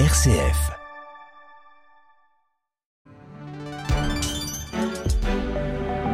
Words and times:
RCF. 0.00 0.72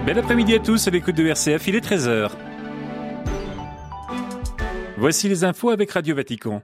Bel 0.05 0.19
après-midi 0.19 0.55
à 0.55 0.59
tous 0.59 0.87
à 0.87 0.91
l'écoute 0.91 1.17
de 1.17 1.27
RCF, 1.27 1.67
il 1.67 1.77
est 1.77 1.81
13h. 1.81 2.31
Voici 4.99 5.31
les 5.31 5.45
infos 5.45 5.71
avec 5.71 5.93
Radio 5.93 6.15
Vatican. 6.15 6.61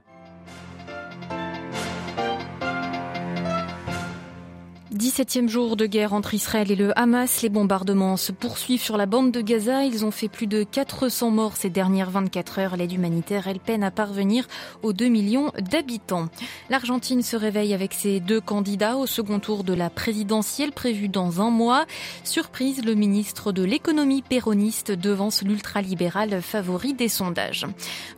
17e 4.95 5.49
jour 5.49 5.75
de 5.75 5.85
guerre 5.85 6.13
entre 6.13 6.33
Israël 6.33 6.71
et 6.71 6.75
le 6.77 6.97
Hamas. 6.97 7.41
Les 7.41 7.49
bombardements 7.49 8.15
se 8.15 8.31
poursuivent 8.31 8.81
sur 8.81 8.95
la 8.95 9.05
bande 9.05 9.31
de 9.31 9.41
Gaza. 9.41 9.83
Ils 9.83 10.05
ont 10.05 10.11
fait 10.11 10.29
plus 10.29 10.47
de 10.47 10.63
400 10.63 11.29
morts 11.29 11.57
ces 11.57 11.69
dernières 11.69 12.09
24 12.09 12.59
heures. 12.59 12.77
L'aide 12.77 12.93
humanitaire, 12.93 13.49
elle 13.49 13.59
peine 13.59 13.83
à 13.83 13.91
parvenir 13.91 14.47
aux 14.83 14.93
2 14.93 15.09
millions 15.09 15.51
d'habitants. 15.59 16.29
L'Argentine 16.69 17.21
se 17.21 17.35
réveille 17.35 17.73
avec 17.73 17.93
ses 17.93 18.21
deux 18.21 18.39
candidats 18.39 18.95
au 18.95 19.07
second 19.07 19.39
tour 19.39 19.65
de 19.65 19.73
la 19.73 19.89
présidentielle 19.89 20.71
prévue 20.71 21.09
dans 21.09 21.41
un 21.41 21.49
mois. 21.49 21.85
Surprise, 22.23 22.85
le 22.85 22.95
ministre 22.95 23.51
de 23.51 23.63
l'économie 23.63 24.21
péroniste 24.21 24.93
devance 24.93 25.41
l'ultralibéral 25.41 26.41
favori 26.41 26.93
des 26.93 27.09
sondages. 27.09 27.65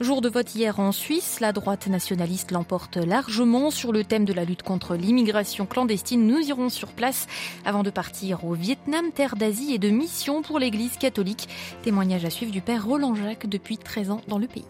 Jour 0.01 0.21
de 0.21 0.29
vote 0.29 0.53
hier 0.53 0.79
en 0.79 0.91
Suisse, 0.91 1.39
la 1.39 1.51
droite 1.51 1.87
nationaliste 1.87 2.51
l'emporte 2.51 2.97
largement 2.97 3.71
sur 3.71 3.91
le 3.91 4.03
thème 4.03 4.25
de 4.25 4.33
la 4.33 4.45
lutte 4.45 4.61
contre 4.61 4.95
l'immigration 4.95 5.65
clandestine. 5.65 6.27
Nous 6.27 6.37
sur 6.67 6.89
place 6.89 7.27
avant 7.63 7.83
de 7.83 7.89
partir 7.89 8.43
au 8.43 8.53
Vietnam, 8.53 9.13
terre 9.13 9.37
d'Asie 9.37 9.73
et 9.73 9.77
de 9.77 9.89
mission 9.89 10.41
pour 10.41 10.59
l'Église 10.59 10.97
catholique. 10.97 11.47
Témoignage 11.83 12.25
à 12.25 12.29
suivre 12.29 12.51
du 12.51 12.59
père 12.59 12.85
Roland 12.85 13.15
Jacques 13.15 13.47
depuis 13.47 13.77
13 13.77 14.11
ans 14.11 14.21
dans 14.27 14.37
le 14.39 14.47
pays. 14.47 14.65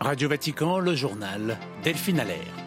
Radio 0.00 0.28
Vatican, 0.28 0.78
le 0.78 0.94
journal 0.94 1.56
Delphine 1.82 2.20
Allaire. 2.20 2.63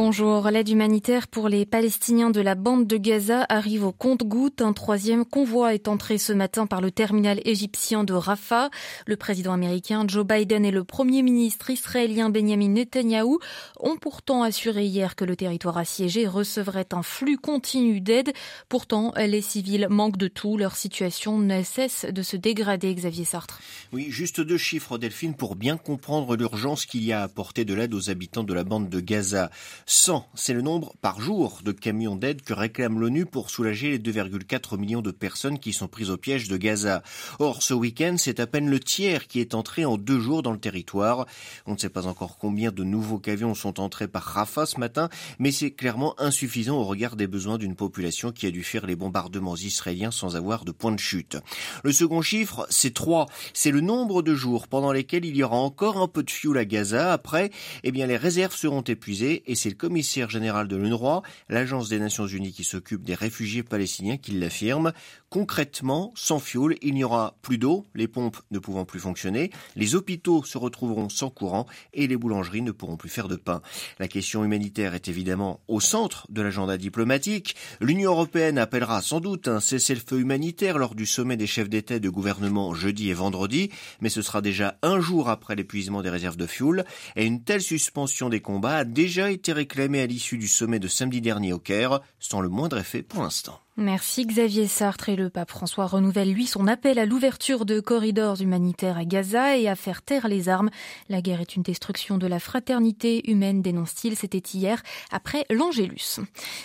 Bonjour. 0.00 0.48
L'aide 0.48 0.68
humanitaire 0.68 1.26
pour 1.26 1.48
les 1.48 1.66
Palestiniens 1.66 2.30
de 2.30 2.40
la 2.40 2.54
bande 2.54 2.86
de 2.86 2.96
Gaza 2.96 3.44
arrive 3.48 3.84
au 3.84 3.90
compte-goutte. 3.90 4.62
Un 4.62 4.72
troisième 4.72 5.24
convoi 5.24 5.74
est 5.74 5.88
entré 5.88 6.18
ce 6.18 6.32
matin 6.32 6.68
par 6.68 6.80
le 6.80 6.92
terminal 6.92 7.40
égyptien 7.44 8.04
de 8.04 8.12
Rafah. 8.12 8.70
Le 9.06 9.16
président 9.16 9.52
américain 9.52 10.04
Joe 10.06 10.24
Biden 10.24 10.64
et 10.64 10.70
le 10.70 10.84
premier 10.84 11.22
ministre 11.22 11.70
israélien 11.70 12.30
Benjamin 12.30 12.68
Netanyahu 12.68 13.38
ont 13.80 13.96
pourtant 13.96 14.44
assuré 14.44 14.84
hier 14.84 15.16
que 15.16 15.24
le 15.24 15.34
territoire 15.34 15.76
assiégé 15.76 16.28
recevrait 16.28 16.86
un 16.92 17.02
flux 17.02 17.36
continu 17.36 18.00
d'aide. 18.00 18.32
Pourtant, 18.68 19.12
les 19.16 19.42
civils 19.42 19.88
manquent 19.90 20.16
de 20.16 20.28
tout. 20.28 20.56
Leur 20.56 20.76
situation 20.76 21.38
ne 21.38 21.64
cesse 21.64 22.06
de 22.08 22.22
se 22.22 22.36
dégrader, 22.36 22.94
Xavier 22.94 23.24
Sartre. 23.24 23.58
Oui, 23.92 24.06
juste 24.10 24.40
deux 24.40 24.58
chiffres, 24.58 24.96
Delphine, 24.96 25.34
pour 25.34 25.56
bien 25.56 25.76
comprendre 25.76 26.36
l'urgence 26.36 26.86
qu'il 26.86 27.02
y 27.02 27.12
a 27.12 27.22
à 27.22 27.24
apporter 27.24 27.64
de 27.64 27.74
l'aide 27.74 27.94
aux 27.94 28.10
habitants 28.10 28.44
de 28.44 28.54
la 28.54 28.62
bande 28.62 28.88
de 28.88 29.00
Gaza. 29.00 29.50
100, 29.90 30.28
c'est 30.34 30.52
le 30.52 30.60
nombre 30.60 30.92
par 31.00 31.18
jour 31.18 31.60
de 31.64 31.72
camions 31.72 32.14
d'aide 32.14 32.42
que 32.42 32.52
réclame 32.52 33.00
l'ONU 33.00 33.24
pour 33.24 33.48
soulager 33.48 33.88
les 33.88 33.98
2,4 33.98 34.76
millions 34.76 35.00
de 35.00 35.10
personnes 35.10 35.58
qui 35.58 35.72
sont 35.72 35.88
prises 35.88 36.10
au 36.10 36.18
piège 36.18 36.46
de 36.46 36.58
Gaza. 36.58 37.02
Or, 37.38 37.62
ce 37.62 37.72
week-end, 37.72 38.16
c'est 38.18 38.38
à 38.38 38.46
peine 38.46 38.68
le 38.68 38.80
tiers 38.80 39.26
qui 39.26 39.40
est 39.40 39.54
entré 39.54 39.86
en 39.86 39.96
deux 39.96 40.20
jours 40.20 40.42
dans 40.42 40.52
le 40.52 40.58
territoire. 40.58 41.24
On 41.64 41.72
ne 41.72 41.78
sait 41.78 41.88
pas 41.88 42.06
encore 42.06 42.36
combien 42.36 42.70
de 42.70 42.84
nouveaux 42.84 43.18
camions 43.18 43.54
sont 43.54 43.80
entrés 43.80 44.08
par 44.08 44.24
Rafah 44.24 44.66
ce 44.66 44.78
matin, 44.78 45.08
mais 45.38 45.52
c'est 45.52 45.70
clairement 45.70 46.14
insuffisant 46.20 46.76
au 46.76 46.84
regard 46.84 47.16
des 47.16 47.26
besoins 47.26 47.56
d'une 47.56 47.74
population 47.74 48.30
qui 48.30 48.44
a 48.44 48.50
dû 48.50 48.64
faire 48.64 48.84
les 48.84 48.94
bombardements 48.94 49.56
israéliens 49.56 50.10
sans 50.10 50.36
avoir 50.36 50.66
de 50.66 50.72
point 50.72 50.92
de 50.92 51.00
chute. 51.00 51.38
Le 51.82 51.92
second 51.92 52.20
chiffre, 52.20 52.66
c'est 52.68 52.92
3. 52.92 53.24
C'est 53.54 53.70
le 53.70 53.80
nombre 53.80 54.20
de 54.20 54.34
jours 54.34 54.68
pendant 54.68 54.92
lesquels 54.92 55.24
il 55.24 55.34
y 55.34 55.42
aura 55.42 55.56
encore 55.56 55.96
un 55.96 56.08
peu 56.08 56.22
de 56.22 56.30
fioul 56.30 56.58
à 56.58 56.66
Gaza. 56.66 57.10
Après, 57.10 57.50
eh 57.84 57.90
bien, 57.90 58.06
les 58.06 58.18
réserves 58.18 58.54
seront 58.54 58.82
épuisées 58.82 59.44
et 59.46 59.54
c'est 59.54 59.70
le 59.70 59.77
commissaire 59.78 60.28
général 60.28 60.68
de 60.68 60.76
l'UNRWA, 60.76 61.22
l'agence 61.48 61.88
des 61.88 61.98
Nations 61.98 62.26
Unies 62.26 62.52
qui 62.52 62.64
s'occupe 62.64 63.02
des 63.04 63.14
réfugiés 63.14 63.62
palestiniens, 63.62 64.18
qui 64.18 64.32
l'affirme. 64.32 64.92
Concrètement, 65.30 66.12
sans 66.16 66.38
fioul, 66.38 66.76
il 66.80 66.94
n'y 66.94 67.04
aura 67.04 67.36
plus 67.42 67.58
d'eau, 67.58 67.84
les 67.94 68.08
pompes 68.08 68.38
ne 68.50 68.58
pouvant 68.58 68.86
plus 68.86 68.98
fonctionner, 68.98 69.50
les 69.76 69.94
hôpitaux 69.94 70.42
se 70.42 70.56
retrouveront 70.56 71.10
sans 71.10 71.28
courant 71.28 71.66
et 71.92 72.06
les 72.06 72.16
boulangeries 72.16 72.62
ne 72.62 72.70
pourront 72.70 72.96
plus 72.96 73.10
faire 73.10 73.28
de 73.28 73.36
pain. 73.36 73.60
La 73.98 74.08
question 74.08 74.42
humanitaire 74.42 74.94
est 74.94 75.08
évidemment 75.08 75.60
au 75.68 75.80
centre 75.80 76.26
de 76.30 76.40
l'agenda 76.40 76.78
diplomatique. 76.78 77.56
L'Union 77.82 78.12
européenne 78.12 78.56
appellera 78.56 79.02
sans 79.02 79.20
doute 79.20 79.48
un 79.48 79.60
cessez-le-feu 79.60 80.18
humanitaire 80.18 80.78
lors 80.78 80.94
du 80.94 81.04
sommet 81.04 81.36
des 81.36 81.46
chefs 81.46 81.68
d'État 81.68 81.96
et 81.96 82.00
de 82.00 82.08
gouvernement 82.08 82.72
jeudi 82.72 83.10
et 83.10 83.14
vendredi, 83.14 83.70
mais 84.00 84.08
ce 84.08 84.22
sera 84.22 84.40
déjà 84.40 84.78
un 84.80 84.98
jour 84.98 85.28
après 85.28 85.56
l'épuisement 85.56 86.00
des 86.00 86.08
réserves 86.08 86.38
de 86.38 86.46
fioul 86.46 86.84
et 87.16 87.26
une 87.26 87.44
telle 87.44 87.62
suspension 87.62 88.30
des 88.30 88.40
combats 88.40 88.78
a 88.78 88.84
déjà 88.84 89.30
été 89.30 89.52
réclamée 89.52 90.00
à 90.00 90.06
l'issue 90.06 90.38
du 90.38 90.48
sommet 90.48 90.78
de 90.78 90.88
samedi 90.88 91.20
dernier 91.20 91.52
au 91.52 91.58
Caire, 91.58 92.00
sans 92.18 92.40
le 92.40 92.48
moindre 92.48 92.78
effet 92.78 93.02
pour 93.02 93.22
l'instant. 93.22 93.60
Merci 93.80 94.26
Xavier 94.26 94.66
Sartre 94.66 95.08
et 95.08 95.14
le 95.14 95.30
pape 95.30 95.52
François 95.52 95.86
renouvelle 95.86 96.32
lui 96.32 96.46
son 96.46 96.66
appel 96.66 96.98
à 96.98 97.06
l'ouverture 97.06 97.64
de 97.64 97.78
corridors 97.78 98.40
humanitaires 98.40 98.98
à 98.98 99.04
Gaza 99.04 99.56
et 99.56 99.68
à 99.68 99.76
faire 99.76 100.02
taire 100.02 100.26
les 100.26 100.48
armes. 100.48 100.70
La 101.08 101.22
guerre 101.22 101.40
est 101.40 101.54
une 101.54 101.62
destruction 101.62 102.18
de 102.18 102.26
la 102.26 102.40
fraternité 102.40 103.30
humaine, 103.30 103.62
dénonce-t-il. 103.62 104.16
C'était 104.16 104.42
hier 104.52 104.82
après 105.12 105.46
l'Angélus. 105.48 106.18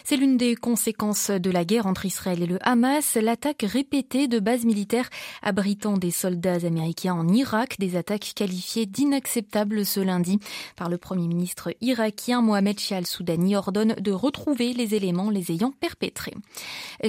C'est 0.04 0.18
l'une 0.18 0.38
des 0.38 0.56
conséquences 0.56 1.30
de 1.30 1.52
la 1.52 1.66
guerre 1.66 1.86
entre 1.86 2.08
Israël 2.08 2.42
et 2.42 2.48
le 2.48 2.58
Hamas, 2.68 3.14
l'attaque 3.14 3.62
répétée 3.62 4.28
de 4.28 4.40
bases 4.40 4.66
militaires 4.66 5.12
abritant 5.44 5.98
des 5.98 6.10
soldats 6.10 6.66
américains 6.66 7.14
en 7.14 7.28
Irak, 7.28 7.76
des 7.78 7.96
attaques 7.96 8.32
qualifiées 8.36 8.88
d'inacceptables 8.88 9.86
ce 9.86 10.00
lundi 10.00 10.40
par 10.76 10.90
le 10.90 10.98
premier 10.98 11.28
ministre 11.28 11.76
irakien 11.80 12.42
Mohamed 12.42 12.80
Shia 12.80 12.98
al-Soudani 12.98 13.56
ordonne 13.56 13.94
de 14.00 14.12
retrouver 14.12 14.74
les 14.74 14.96
éléments 14.96 15.30
les 15.30 15.52
ayant 15.52 15.74
perpétrés. 15.80 16.34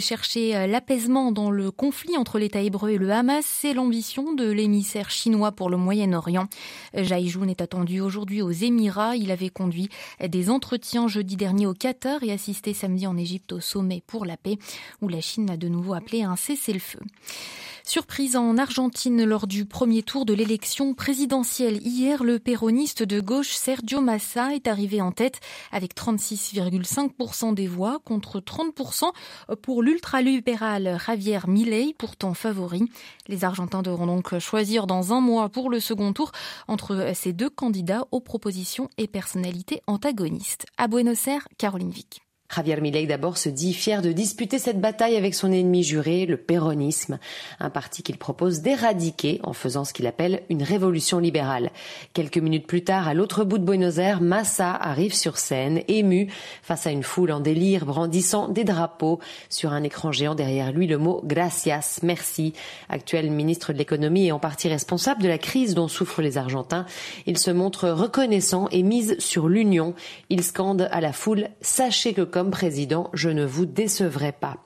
Chercher 0.01 0.57
euh, 0.57 0.67
l'apaisement 0.67 1.31
dans 1.31 1.51
le 1.51 1.71
conflit 1.71 2.17
entre 2.17 2.41
l'État 2.41 2.61
hébreu 2.61 2.91
et 2.91 2.99
le 2.99 3.13
Hamas, 3.13 3.45
c'est 3.47 3.75
l'ambition 3.75 4.33
de 4.33 4.51
l'émissaire 4.51 5.09
chinois 5.09 5.53
pour 5.53 5.71
le 5.71 5.77
Moyen-Orient. 5.77 6.49
Jaïjoun 6.95 7.49
est 7.49 7.61
attendu 7.61 8.01
aujourd'hui 8.01 8.43
aux 8.43 8.51
Émirats. 8.51 9.15
Il 9.15 9.31
avait 9.31 9.51
conduit 9.51 9.89
des 10.21 10.51
entretiens 10.51 11.07
jeudi 11.07 11.37
dernier 11.37 11.67
au 11.67 11.75
Qatar 11.75 12.25
et 12.25 12.33
assisté 12.33 12.75
samedi 12.75 13.07
en 13.07 13.17
Égypte 13.17 13.53
au 13.53 13.61
sommet 13.61 14.03
pour 14.07 14.25
la 14.25 14.37
paix, 14.37 14.59
où 15.01 15.09
la 15.09 15.21
Chine 15.21 15.49
a 15.51 15.57
de 15.57 15.69
nouveau 15.69 15.95
appelé 15.95 16.23
un 16.23 16.35
cessez-le-feu. 16.35 17.01
Surprise 17.87 18.35
en 18.35 18.57
Argentine 18.57 19.25
lors 19.25 19.47
du 19.47 19.67
premier 19.67 20.03
tour 20.03 20.25
de 20.25 20.33
l'élection 20.33 20.95
présidentielle. 20.95 21.87
Hier, 21.87 22.25
le 22.25 22.39
péroniste 22.39 23.03
de 23.03 23.21
gauche 23.21 23.51
Sergio 23.51 24.01
Massa 24.01 24.55
est 24.55 24.69
arrivé 24.69 25.03
en 25.03 25.13
tête 25.13 25.41
avec 25.71 25.95
36,5% 25.95 27.53
des 27.53 27.67
voix 27.67 27.99
contre 28.03 28.41
30% 28.41 29.13
pour 29.61 29.83
l'ultralibéral 29.83 30.99
Javier 31.07 31.41
Milei, 31.47 31.95
pourtant 31.99 32.33
favori. 32.33 32.91
Les 33.29 33.45
Argentins 33.45 33.83
devront 33.83 34.07
donc 34.07 34.39
choisir 34.39 34.87
dans 34.87 35.13
un 35.13 35.21
mois 35.21 35.51
pour 35.51 35.69
le 35.69 35.79
second 35.79 36.15
tour 36.15 36.33
entre 36.69 37.13
ces 37.15 37.35
deux 37.35 37.51
candidats 37.51 38.07
aux 38.13 38.21
propositions 38.21 38.89
et 38.97 39.07
personnalités 39.07 39.83
antagonistes. 39.87 40.65
À 40.79 40.89
Buenos 40.89 41.29
Aires, 41.29 41.47
Caroline 41.59 41.91
Vic. 41.91 42.24
Javier 42.55 42.81
Milei 42.81 43.07
d'abord 43.07 43.37
se 43.37 43.49
dit 43.49 43.75
fier 43.75 44.01
de 44.01 44.13
disputer 44.13 44.61
cette 44.61 44.81
bataille 44.81 45.17
avec 45.17 45.35
son 45.35 45.51
ennemi 45.51 45.83
juré, 45.83 46.25
le 46.25 46.37
péronisme, 46.37 47.19
un 47.59 47.71
parti 47.71 48.05
qu'il 48.05 48.17
propose 48.17 48.61
d'éradiquer 48.61 49.41
en 49.43 49.53
faisant 49.53 49.85
ce 49.85 49.93
qu'il 49.93 50.07
appelle 50.07 50.43
une 50.51 50.63
révolution 50.63 51.19
libérale. 51.19 51.71
Quelques 52.13 52.39
minutes 52.39 52.69
plus 52.69 52.85
tard, 52.85 53.09
à 53.09 53.15
l'autre 53.15 53.43
bout 53.43 53.59
de 53.59 53.65
Buenos 53.65 53.99
Aires, 53.99 54.21
Massa 54.21 54.73
arrive 54.73 55.15
sur 55.15 55.37
scène, 55.37 55.83
ému, 55.89 56.29
face 56.63 56.87
à 56.87 56.93
une 56.93 57.03
foule 57.03 57.33
en 57.33 57.41
délire, 57.41 57.87
brandissant 57.87 58.49
des 58.49 58.65
drapeaux. 58.65 59.19
Sur 59.51 59.73
un 59.73 59.83
écran 59.83 60.13
géant 60.13 60.37
derrière 60.37 60.71
lui, 60.71 60.87
le 60.87 60.99
mot 60.99 61.23
gracias, 61.25 61.99
merci. 62.05 62.53
Actuel 62.89 63.33
ministre 63.33 63.73
de 63.73 63.79
l'économie 63.79 64.27
et 64.27 64.33
en 64.33 64.39
partie 64.39 64.69
responsable 64.69 65.23
de 65.23 65.29
la 65.29 65.39
crise 65.39 65.75
dont 65.75 65.89
souffrent 65.89 66.23
les 66.23 66.39
Argentins, 66.39 66.87
il 67.27 67.37
se 67.37 67.51
montre 67.51 67.89
reconnaissant 67.89 68.69
et 68.71 68.85
mise 68.85 69.19
sur 69.19 69.49
l'union. 69.49 69.95
Il 70.31 70.45
scande 70.45 70.89
à 70.93 71.01
la 71.01 71.13
foule, 71.13 71.49
sachez 71.61 72.15
que 72.15 72.23
comme 72.23 72.44
président, 72.51 73.11
je 73.13 73.29
ne 73.29 73.45
vous 73.45 73.67
décevrai 73.67 74.33
pas. 74.33 74.57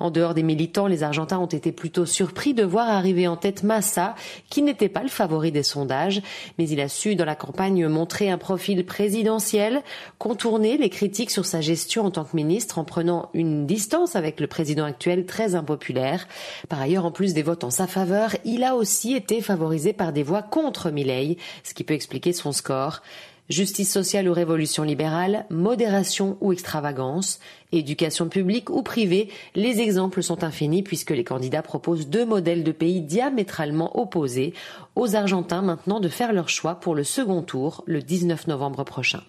En 0.00 0.10
dehors 0.10 0.34
des 0.34 0.42
militants, 0.42 0.86
les 0.86 1.02
Argentins 1.02 1.38
ont 1.38 1.46
été 1.46 1.72
plutôt 1.72 2.06
surpris 2.06 2.54
de 2.54 2.64
voir 2.64 2.88
arriver 2.88 3.26
en 3.28 3.36
tête 3.36 3.62
Massa, 3.62 4.14
qui 4.50 4.62
n'était 4.62 4.88
pas 4.88 5.02
le 5.02 5.08
favori 5.08 5.52
des 5.52 5.62
sondages, 5.62 6.22
mais 6.58 6.68
il 6.68 6.80
a 6.80 6.88
su 6.88 7.16
dans 7.16 7.24
la 7.24 7.34
campagne 7.34 7.86
montrer 7.88 8.30
un 8.30 8.38
profil 8.38 8.84
présidentiel, 8.84 9.82
contourner 10.18 10.76
les 10.76 10.90
critiques 10.90 11.30
sur 11.30 11.44
sa 11.44 11.60
gestion 11.60 12.04
en 12.04 12.10
tant 12.10 12.24
que 12.24 12.36
ministre 12.36 12.78
en 12.78 12.84
prenant 12.84 13.30
une 13.34 13.66
distance 13.66 14.16
avec 14.16 14.40
le 14.40 14.46
président 14.46 14.84
actuel 14.84 15.26
très 15.26 15.54
impopulaire. 15.54 16.26
Par 16.68 16.80
ailleurs, 16.80 17.04
en 17.04 17.10
plus 17.10 17.34
des 17.34 17.42
votes 17.42 17.64
en 17.64 17.70
sa 17.70 17.86
faveur, 17.86 18.36
il 18.44 18.64
a 18.64 18.74
aussi 18.74 19.14
été 19.14 19.40
favorisé 19.40 19.92
par 19.92 20.12
des 20.12 20.22
voix 20.22 20.42
contre 20.42 20.90
Milley, 20.90 21.36
ce 21.64 21.74
qui 21.74 21.84
peut 21.84 21.94
expliquer 21.94 22.32
son 22.32 22.52
score. 22.52 23.02
Justice 23.48 23.92
sociale 23.92 24.28
ou 24.28 24.32
révolution 24.32 24.82
libérale, 24.82 25.46
modération 25.50 26.36
ou 26.40 26.52
extravagance, 26.52 27.38
éducation 27.70 28.28
publique 28.28 28.70
ou 28.70 28.82
privée, 28.82 29.28
les 29.54 29.80
exemples 29.80 30.22
sont 30.22 30.42
infinis 30.42 30.82
puisque 30.82 31.12
les 31.12 31.22
candidats 31.22 31.62
proposent 31.62 32.08
deux 32.08 32.26
modèles 32.26 32.64
de 32.64 32.72
pays 32.72 33.02
diamétralement 33.02 34.00
opposés, 34.00 34.52
aux 34.96 35.14
Argentins 35.14 35.62
maintenant 35.62 36.00
de 36.00 36.08
faire 36.08 36.32
leur 36.32 36.48
choix 36.48 36.74
pour 36.74 36.96
le 36.96 37.04
second 37.04 37.42
tour 37.42 37.84
le 37.86 38.02
19 38.02 38.48
novembre 38.48 38.82
prochain. 38.82 39.22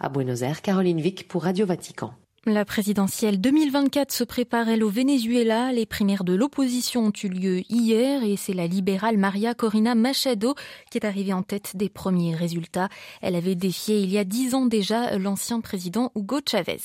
À 0.00 0.10
Buenos 0.10 0.42
Aires, 0.42 0.60
Caroline 0.60 1.00
Vic 1.00 1.26
pour 1.26 1.44
Radio 1.44 1.64
Vatican. 1.64 2.12
La 2.44 2.64
présidentielle 2.64 3.40
2024 3.40 4.10
se 4.10 4.24
prépare, 4.24 4.68
elle, 4.68 4.82
au 4.82 4.88
Venezuela. 4.88 5.72
Les 5.72 5.86
primaires 5.86 6.24
de 6.24 6.32
l'opposition 6.32 7.06
ont 7.06 7.12
eu 7.22 7.28
lieu 7.28 7.62
hier 7.70 8.24
et 8.24 8.36
c'est 8.36 8.52
la 8.52 8.66
libérale 8.66 9.16
Maria 9.16 9.54
Corina 9.54 9.94
Machado 9.94 10.56
qui 10.90 10.98
est 10.98 11.06
arrivée 11.06 11.32
en 11.32 11.44
tête 11.44 11.76
des 11.76 11.88
premiers 11.88 12.34
résultats. 12.34 12.88
Elle 13.20 13.36
avait 13.36 13.54
défié 13.54 14.00
il 14.00 14.10
y 14.10 14.18
a 14.18 14.24
dix 14.24 14.56
ans 14.56 14.66
déjà 14.66 15.16
l'ancien 15.18 15.60
président 15.60 16.10
Hugo 16.16 16.40
Chavez. 16.44 16.80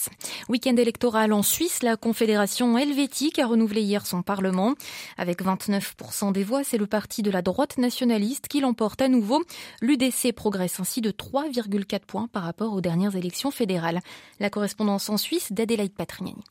Week-end 0.48 0.76
électoral 0.76 1.34
en 1.34 1.42
Suisse, 1.42 1.82
la 1.82 1.98
Confédération 1.98 2.78
helvétique 2.78 3.40
a 3.40 3.48
renouvelé 3.48 3.82
hier 3.82 4.06
son 4.06 4.22
parlement. 4.22 4.76
Avec 5.18 5.44
29% 5.44 6.34
des 6.34 6.44
voix, 6.44 6.64
c'est 6.64 6.78
le 6.78 6.86
parti 6.86 7.24
de 7.24 7.32
la 7.32 7.42
droite 7.42 7.80
nationaliste 7.80 8.48
qui 8.48 8.60
l'emporte 8.60 9.02
à 9.02 9.08
nouveau. 9.08 9.44
L'UDC 9.82 10.34
progresse 10.36 10.80
ainsi 10.80 11.02
de 11.02 11.10
3,4 11.10 12.02
points 12.02 12.28
par 12.28 12.44
rapport 12.44 12.74
aux 12.74 12.82
dernières 12.82 13.16
élections 13.16 13.50
fédérales. 13.50 14.02
La 14.40 14.52
correspondance 14.52 15.10
en 15.10 15.18
Suisse 15.18 15.47
d'Adélaïde 15.54 15.96
Patrignani. 15.96 16.44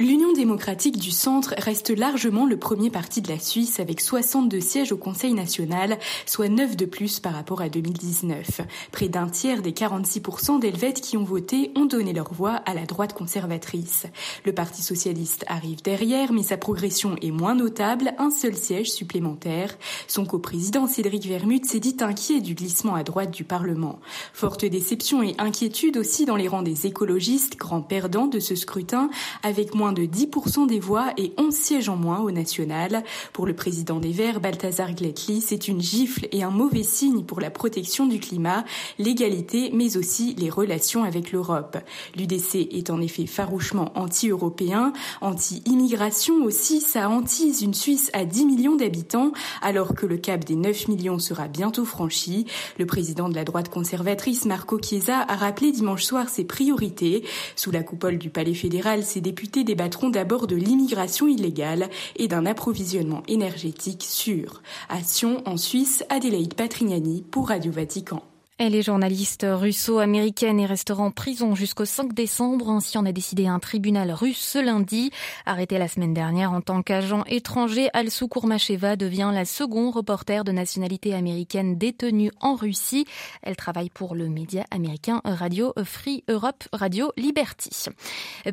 L'Union 0.00 0.32
démocratique 0.32 0.98
du 0.98 1.12
centre 1.12 1.54
reste 1.56 1.90
largement 1.90 2.46
le 2.46 2.56
premier 2.56 2.90
parti 2.90 3.22
de 3.22 3.28
la 3.28 3.38
Suisse 3.38 3.78
avec 3.78 4.00
62 4.00 4.58
sièges 4.58 4.90
au 4.90 4.96
Conseil 4.96 5.34
national, 5.34 6.00
soit 6.26 6.48
9 6.48 6.74
de 6.74 6.84
plus 6.84 7.20
par 7.20 7.32
rapport 7.32 7.60
à 7.60 7.68
2019. 7.68 8.62
Près 8.90 9.08
d'un 9.08 9.28
tiers 9.28 9.62
des 9.62 9.70
46% 9.70 10.58
d'Helvètes 10.58 11.00
qui 11.00 11.16
ont 11.16 11.22
voté 11.22 11.70
ont 11.76 11.84
donné 11.84 12.12
leur 12.12 12.34
voix 12.34 12.54
à 12.66 12.74
la 12.74 12.86
droite 12.86 13.12
conservatrice. 13.12 14.06
Le 14.44 14.52
Parti 14.52 14.82
socialiste 14.82 15.44
arrive 15.46 15.80
derrière, 15.80 16.32
mais 16.32 16.42
sa 16.42 16.56
progression 16.56 17.14
est 17.22 17.30
moins 17.30 17.54
notable, 17.54 18.14
un 18.18 18.30
seul 18.32 18.56
siège 18.56 18.90
supplémentaire. 18.90 19.78
Son 20.08 20.26
coprésident 20.26 20.88
Cédric 20.88 21.24
Vermut 21.24 21.64
s'est 21.64 21.78
dit 21.78 21.98
inquiet 22.00 22.40
du 22.40 22.56
glissement 22.56 22.96
à 22.96 23.04
droite 23.04 23.30
du 23.30 23.44
Parlement. 23.44 24.00
Forte 24.32 24.64
déception 24.64 25.22
et 25.22 25.36
inquiétude 25.38 25.98
aussi 25.98 26.24
dans 26.24 26.34
les 26.34 26.48
rangs 26.48 26.62
des 26.62 26.88
écologistes, 26.88 27.56
grands 27.56 27.80
perdants 27.80 28.26
de 28.26 28.40
ce 28.40 28.56
scrutin, 28.56 29.08
avec 29.44 29.72
moins 29.72 29.83
moins 29.84 29.92
de 29.92 30.04
10% 30.04 30.66
des 30.66 30.80
voix 30.80 31.12
et 31.18 31.34
11 31.36 31.52
sièges 31.52 31.88
en 31.90 31.96
moins 31.96 32.20
au 32.20 32.30
national. 32.30 33.04
Pour 33.34 33.44
le 33.44 33.52
président 33.52 34.00
des 34.00 34.12
Verts, 34.12 34.40
Balthazar 34.40 34.94
Gletli, 34.94 35.42
c'est 35.42 35.68
une 35.68 35.82
gifle 35.82 36.26
et 36.32 36.42
un 36.42 36.48
mauvais 36.48 36.82
signe 36.82 37.22
pour 37.22 37.38
la 37.38 37.50
protection 37.50 38.06
du 38.06 38.18
climat, 38.18 38.64
l'égalité, 38.98 39.70
mais 39.74 39.98
aussi 39.98 40.36
les 40.38 40.48
relations 40.48 41.04
avec 41.04 41.32
l'Europe. 41.32 41.76
L'UDC 42.16 42.66
est 42.72 42.88
en 42.88 42.98
effet 43.02 43.26
farouchement 43.26 43.92
anti-européen, 43.94 44.94
anti-immigration 45.20 46.42
aussi, 46.44 46.80
ça 46.80 47.10
hantise 47.10 47.60
une 47.60 47.74
Suisse 47.74 48.10
à 48.14 48.24
10 48.24 48.46
millions 48.46 48.76
d'habitants, 48.76 49.32
alors 49.60 49.94
que 49.94 50.06
le 50.06 50.16
cap 50.16 50.46
des 50.46 50.56
9 50.56 50.88
millions 50.88 51.18
sera 51.18 51.46
bientôt 51.46 51.84
franchi. 51.84 52.46
Le 52.78 52.86
président 52.86 53.28
de 53.28 53.34
la 53.34 53.44
droite 53.44 53.68
conservatrice, 53.68 54.46
Marco 54.46 54.80
Chiesa, 54.80 55.26
a 55.28 55.36
rappelé 55.36 55.72
dimanche 55.72 56.04
soir 56.04 56.30
ses 56.30 56.44
priorités. 56.44 57.22
Sous 57.54 57.70
la 57.70 57.82
coupole 57.82 58.16
du 58.16 58.30
Palais 58.30 58.54
fédéral, 58.54 59.04
ses 59.04 59.20
députés 59.20 59.64
débattront 59.74 60.08
d'abord 60.08 60.46
de 60.46 60.54
l'immigration 60.54 61.26
illégale 61.26 61.90
et 62.14 62.28
d'un 62.28 62.46
approvisionnement 62.46 63.24
énergétique 63.26 64.04
sûr. 64.08 64.62
À 64.88 65.02
Sion, 65.02 65.42
en 65.46 65.56
Suisse, 65.56 66.04
Adélaïde 66.10 66.54
Patrignani 66.54 67.24
pour 67.28 67.48
Radio 67.48 67.72
Vatican. 67.72 68.22
Elle 68.56 68.76
est 68.76 68.82
journaliste 68.82 69.44
russo-américaine 69.50 70.60
et 70.60 70.66
restera 70.66 71.02
en 71.02 71.10
prison 71.10 71.56
jusqu'au 71.56 71.84
5 71.84 72.14
décembre. 72.14 72.70
Ainsi 72.70 72.96
en 72.96 73.04
a 73.04 73.10
décidé 73.10 73.48
un 73.48 73.58
tribunal 73.58 74.12
russe 74.12 74.38
ce 74.38 74.64
lundi. 74.64 75.10
Arrêtée 75.44 75.76
la 75.76 75.88
semaine 75.88 76.14
dernière 76.14 76.52
en 76.52 76.60
tant 76.60 76.80
qu'agent 76.80 77.24
étranger, 77.26 77.88
Alsou 77.94 78.28
Kourmacheva 78.28 78.94
devient 78.94 79.32
la 79.34 79.44
seconde 79.44 79.96
reporter 79.96 80.44
de 80.44 80.52
nationalité 80.52 81.14
américaine 81.14 81.78
détenue 81.78 82.30
en 82.40 82.54
Russie. 82.54 83.06
Elle 83.42 83.56
travaille 83.56 83.90
pour 83.90 84.14
le 84.14 84.28
média 84.28 84.64
américain 84.70 85.20
Radio 85.24 85.72
Free 85.82 86.22
Europe 86.28 86.62
Radio 86.72 87.10
Liberty. 87.16 87.86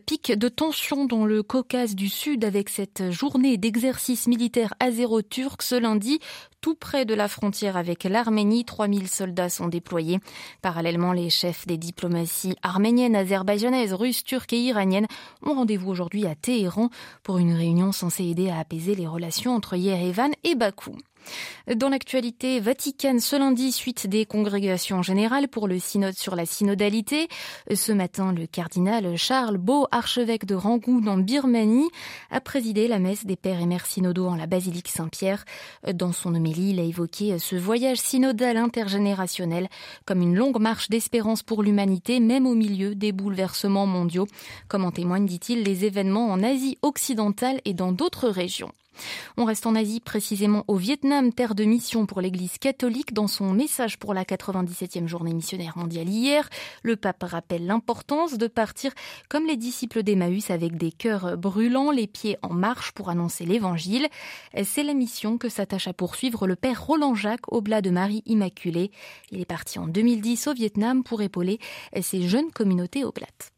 Pic 0.07 0.31
de 0.31 0.49
tension 0.49 1.05
dans 1.05 1.25
le 1.25 1.43
Caucase 1.43 1.93
du 1.93 2.09
Sud 2.09 2.43
avec 2.43 2.69
cette 2.69 3.11
journée 3.11 3.57
d'exercice 3.57 4.25
militaire 4.25 4.73
azéro-turc 4.79 5.61
ce 5.61 5.75
lundi 5.75 6.17
tout 6.61 6.75
près 6.75 7.05
de 7.05 7.13
la 7.13 7.27
frontière 7.27 7.75
avec 7.75 8.03
l'Arménie. 8.03 8.63
3000 8.63 9.09
soldats 9.09 9.49
sont 9.49 9.67
déployés. 9.67 10.19
Parallèlement, 10.61 11.11
les 11.11 11.29
chefs 11.29 11.67
des 11.67 11.77
diplomaties 11.77 12.55
arméniennes, 12.61 13.15
azerbaïdjanaises, 13.15 13.93
russes, 13.93 14.23
turques 14.23 14.53
et 14.53 14.61
iraniennes 14.61 15.07
ont 15.43 15.55
rendez-vous 15.55 15.89
aujourd'hui 15.89 16.27
à 16.27 16.35
Téhéran 16.35 16.89
pour 17.23 17.39
une 17.39 17.53
réunion 17.53 17.91
censée 17.91 18.25
aider 18.25 18.49
à 18.49 18.59
apaiser 18.59 18.95
les 18.95 19.07
relations 19.07 19.55
entre 19.55 19.75
Yerevan 19.75 20.31
et 20.43 20.55
Bakou. 20.55 20.95
Dans 21.75 21.89
l'actualité 21.89 22.59
Vatican, 22.59 23.19
ce 23.19 23.35
lundi, 23.35 23.71
suite 23.71 24.07
des 24.07 24.25
congrégations 24.25 25.01
générales 25.01 25.47
pour 25.47 25.67
le 25.67 25.79
synode 25.79 26.17
sur 26.17 26.35
la 26.35 26.45
synodalité, 26.45 27.27
ce 27.73 27.91
matin, 27.91 28.33
le 28.33 28.47
cardinal 28.47 29.15
Charles 29.17 29.57
Beau, 29.57 29.87
archevêque 29.91 30.45
de 30.45 30.55
Rangoon 30.55 31.05
en 31.07 31.17
Birmanie, 31.17 31.89
a 32.29 32.41
présidé 32.41 32.87
la 32.87 32.99
messe 32.99 33.25
des 33.25 33.35
pères 33.35 33.59
et 33.59 33.65
mères 33.65 33.85
synodaux 33.85 34.27
en 34.27 34.35
la 34.35 34.47
basilique 34.47 34.87
Saint-Pierre. 34.87 35.45
Dans 35.93 36.13
son 36.13 36.35
homélie, 36.35 36.71
il 36.71 36.79
a 36.79 36.83
évoqué 36.83 37.37
ce 37.39 37.55
voyage 37.55 37.99
synodal 37.99 38.57
intergénérationnel 38.57 39.69
comme 40.05 40.21
une 40.21 40.35
longue 40.35 40.59
marche 40.59 40.89
d'espérance 40.89 41.43
pour 41.43 41.63
l'humanité, 41.63 42.19
même 42.19 42.47
au 42.47 42.55
milieu 42.55 42.95
des 42.95 43.11
bouleversements 43.11 43.85
mondiaux, 43.85 44.27
comme 44.67 44.85
en 44.85 44.91
témoignent, 44.91 45.25
dit-il, 45.25 45.63
les 45.63 45.85
événements 45.85 46.29
en 46.29 46.43
Asie 46.43 46.77
occidentale 46.81 47.61
et 47.65 47.73
dans 47.73 47.91
d'autres 47.91 48.29
régions. 48.29 48.71
On 49.37 49.45
reste 49.45 49.65
en 49.65 49.75
Asie, 49.75 49.99
précisément 49.99 50.65
au 50.67 50.75
Vietnam, 50.75 51.33
terre 51.33 51.55
de 51.55 51.63
mission 51.63 52.05
pour 52.05 52.21
l'Église 52.21 52.57
catholique. 52.57 53.13
Dans 53.13 53.27
son 53.27 53.53
message 53.53 53.97
pour 53.97 54.13
la 54.13 54.23
97e 54.23 55.07
journée 55.07 55.33
missionnaire 55.33 55.77
mondiale 55.77 56.09
hier, 56.09 56.49
le 56.83 56.95
pape 56.95 57.23
rappelle 57.23 57.65
l'importance 57.65 58.37
de 58.37 58.47
partir 58.47 58.91
comme 59.29 59.47
les 59.47 59.57
disciples 59.57 60.03
d'Emmaüs 60.03 60.51
avec 60.51 60.77
des 60.77 60.91
cœurs 60.91 61.37
brûlants, 61.37 61.91
les 61.91 62.07
pieds 62.07 62.37
en 62.41 62.53
marche 62.53 62.91
pour 62.91 63.09
annoncer 63.09 63.45
l'Évangile. 63.45 64.07
C'est 64.63 64.83
la 64.83 64.93
mission 64.93 65.37
que 65.37 65.49
s'attache 65.49 65.87
à 65.87 65.93
poursuivre 65.93 66.47
le 66.47 66.55
père 66.55 66.85
Roland 66.85 67.15
Jacques, 67.15 67.51
oblat 67.51 67.81
de 67.81 67.89
Marie 67.89 68.23
Immaculée. 68.25 68.91
Il 69.31 69.39
est 69.39 69.45
parti 69.45 69.79
en 69.79 69.87
2010 69.87 70.47
au 70.47 70.53
Vietnam 70.53 71.03
pour 71.03 71.21
épauler 71.21 71.59
ces 72.01 72.27
jeunes 72.27 72.51
communautés 72.51 73.03
oblates. 73.03 73.51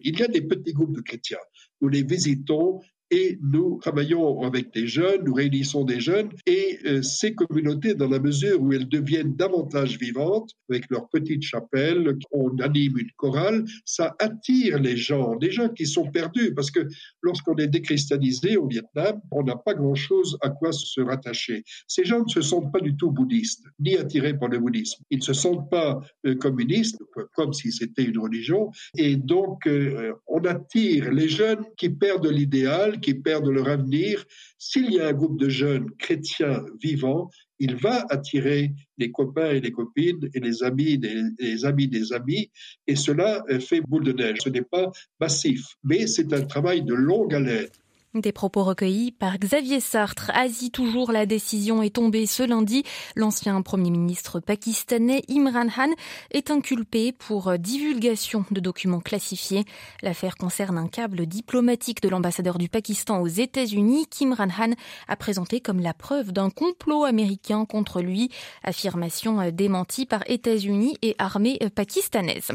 Il 0.00 0.18
y 0.18 0.22
a 0.22 0.28
des 0.28 0.42
petits 0.42 0.72
groupes 0.72 0.94
de 0.94 1.00
chrétiens. 1.00 1.38
Nous 1.80 1.88
les 1.88 2.02
visitons 2.02 2.80
et 3.10 3.38
nous 3.42 3.78
travaillons 3.80 4.42
avec 4.42 4.72
des 4.72 4.86
jeunes, 4.86 5.24
nous 5.24 5.34
réunissons 5.34 5.84
des 5.84 6.00
jeunes 6.00 6.30
et 6.46 6.78
euh, 6.86 7.02
ces 7.02 7.34
communautés, 7.34 7.94
dans 7.94 8.08
la 8.08 8.18
mesure 8.18 8.60
où 8.60 8.72
elles 8.72 8.88
deviennent 8.88 9.34
davantage 9.36 9.98
vivantes, 9.98 10.50
avec 10.70 10.90
leur 10.90 11.08
petite 11.08 11.42
chapelle, 11.42 12.16
on 12.32 12.56
anime 12.58 12.98
une 12.98 13.10
chorale, 13.16 13.64
ça 13.84 14.14
attire 14.18 14.78
les 14.78 14.96
gens, 14.96 15.36
des 15.36 15.50
gens 15.50 15.68
qui 15.68 15.86
sont 15.86 16.10
perdus, 16.10 16.54
parce 16.54 16.70
que 16.70 16.86
lorsqu'on 17.22 17.56
est 17.56 17.68
déchristianisé 17.68 18.56
au 18.56 18.66
Vietnam, 18.66 19.20
on 19.30 19.42
n'a 19.42 19.56
pas 19.56 19.74
grand-chose 19.74 20.36
à 20.40 20.50
quoi 20.50 20.72
se 20.72 21.00
rattacher. 21.00 21.64
Ces 21.86 22.04
gens 22.04 22.24
ne 22.24 22.28
se 22.28 22.40
sentent 22.40 22.72
pas 22.72 22.80
du 22.80 22.96
tout 22.96 23.10
bouddhistes, 23.10 23.64
ni 23.78 23.96
attirés 23.96 24.36
par 24.38 24.48
le 24.48 24.58
bouddhisme. 24.58 25.02
Ils 25.10 25.18
ne 25.18 25.24
se 25.24 25.32
sentent 25.32 25.70
pas 25.70 26.00
euh, 26.26 26.34
communistes, 26.34 26.98
comme 27.34 27.52
si 27.52 27.72
c'était 27.72 28.04
une 28.04 28.18
religion, 28.18 28.70
et 28.96 29.16
donc 29.16 29.66
euh, 29.66 30.12
on 30.26 30.40
attire 30.44 31.12
les 31.12 31.28
jeunes 31.28 31.64
qui 31.76 31.90
perdent 31.90 32.26
l'idéal, 32.26 32.93
qui 32.96 33.14
perdent 33.14 33.48
leur 33.48 33.68
avenir, 33.68 34.24
s'il 34.58 34.92
y 34.92 35.00
a 35.00 35.08
un 35.08 35.12
groupe 35.12 35.38
de 35.38 35.48
jeunes 35.48 35.90
chrétiens 35.98 36.64
vivants, 36.82 37.30
il 37.58 37.76
va 37.76 38.04
attirer 38.10 38.72
les 38.98 39.10
copains 39.10 39.50
et 39.50 39.60
les 39.60 39.70
copines 39.70 40.28
et 40.34 40.40
les 40.40 40.62
amis 40.62 40.98
des, 40.98 41.22
les 41.38 41.64
amis 41.64 41.88
des 41.88 42.12
amis, 42.12 42.50
et 42.86 42.96
cela 42.96 43.44
fait 43.60 43.80
boule 43.80 44.04
de 44.04 44.12
neige. 44.12 44.38
Ce 44.42 44.48
n'est 44.48 44.62
pas 44.62 44.90
massif, 45.20 45.76
mais 45.82 46.06
c'est 46.06 46.32
un 46.32 46.44
travail 46.44 46.82
de 46.82 46.94
longue 46.94 47.34
haleine. 47.34 47.68
Des 48.14 48.30
propos 48.30 48.62
recueillis 48.62 49.10
par 49.10 49.38
Xavier 49.38 49.80
Sartre. 49.80 50.30
Asie 50.34 50.70
toujours, 50.70 51.10
la 51.10 51.26
décision 51.26 51.82
est 51.82 51.96
tombée 51.96 52.26
ce 52.26 52.44
lundi. 52.44 52.84
L'ancien 53.16 53.60
premier 53.60 53.90
ministre 53.90 54.38
pakistanais 54.38 55.22
Imran 55.28 55.66
Khan 55.66 55.90
est 56.30 56.52
inculpé 56.52 57.10
pour 57.10 57.58
divulgation 57.58 58.44
de 58.52 58.60
documents 58.60 59.00
classifiés. 59.00 59.64
L'affaire 60.00 60.36
concerne 60.36 60.78
un 60.78 60.86
câble 60.86 61.26
diplomatique 61.26 62.00
de 62.02 62.08
l'ambassadeur 62.08 62.56
du 62.56 62.68
Pakistan 62.68 63.20
aux 63.20 63.26
États-Unis 63.26 64.06
qu'Imran 64.06 64.46
Khan 64.46 64.74
a 65.08 65.16
présenté 65.16 65.60
comme 65.60 65.80
la 65.80 65.92
preuve 65.92 66.30
d'un 66.30 66.50
complot 66.50 67.02
américain 67.02 67.64
contre 67.64 68.00
lui. 68.00 68.30
Affirmation 68.62 69.50
démentie 69.50 70.06
par 70.06 70.22
États-Unis 70.30 70.96
et 71.02 71.16
armée 71.18 71.58
pakistanaise. 71.74 72.52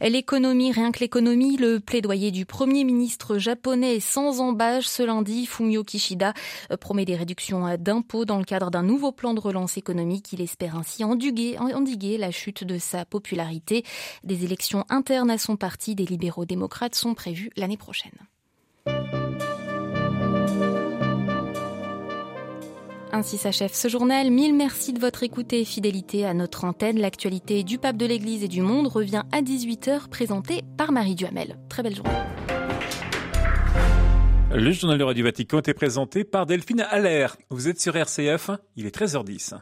L'économie, 0.00 0.72
rien 0.72 0.90
que 0.90 1.00
l'économie, 1.00 1.58
le 1.58 1.80
plaidoyer 1.80 2.30
du 2.30 2.46
premier 2.46 2.84
ministre 2.84 3.36
japonais 3.36 4.00
sans 4.00 4.40
embâche 4.40 4.86
ce 5.02 5.06
lundi. 5.06 5.46
Fumio 5.46 5.82
Kishida 5.82 6.32
promet 6.80 7.04
des 7.04 7.16
réductions 7.16 7.76
d'impôts 7.78 8.24
dans 8.24 8.38
le 8.38 8.44
cadre 8.44 8.70
d'un 8.70 8.82
nouveau 8.82 9.10
plan 9.10 9.34
de 9.34 9.40
relance 9.40 9.76
économique. 9.76 10.32
Il 10.32 10.40
espère 10.40 10.76
ainsi 10.76 11.02
endiguer, 11.02 11.58
endiguer 11.58 12.18
la 12.18 12.30
chute 12.30 12.62
de 12.62 12.78
sa 12.78 13.04
popularité. 13.04 13.84
Des 14.22 14.44
élections 14.44 14.84
internes 14.88 15.30
à 15.30 15.38
son 15.38 15.56
parti 15.56 15.94
des 15.94 16.04
libéraux 16.04 16.44
démocrates 16.44 16.94
sont 16.94 17.14
prévues 17.14 17.50
l'année 17.56 17.76
prochaine. 17.76 18.12
Ainsi 23.14 23.36
s'achève 23.38 23.74
ce 23.74 23.88
journal. 23.88 24.30
Mille 24.30 24.54
merci 24.54 24.92
de 24.92 25.00
votre 25.00 25.22
écoute 25.22 25.52
et 25.52 25.64
fidélité 25.64 26.24
à 26.24 26.32
notre 26.32 26.64
antenne. 26.64 26.98
L'actualité 26.98 27.64
du 27.64 27.78
pape 27.78 27.96
de 27.96 28.06
l'Église 28.06 28.44
et 28.44 28.48
du 28.48 28.62
monde 28.62 28.86
revient 28.86 29.24
à 29.32 29.42
18h, 29.42 30.08
présentée 30.08 30.62
par 30.78 30.92
Marie 30.92 31.16
Duhamel. 31.16 31.58
Très 31.68 31.82
belle 31.82 31.96
journée. 31.96 32.31
Le 34.54 34.70
journal 34.70 34.98
du 34.98 35.04
Radio 35.04 35.24
Vatican 35.24 35.62
est 35.66 35.72
présenté 35.72 36.24
par 36.24 36.44
Delphine 36.44 36.82
Allaire. 36.82 37.38
Vous 37.48 37.68
êtes 37.68 37.80
sur 37.80 37.96
RCF, 37.96 38.50
il 38.76 38.84
est 38.84 38.94
13h10. 38.94 39.54